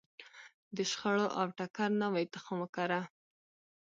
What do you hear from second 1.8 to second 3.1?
نوی تخم وکره.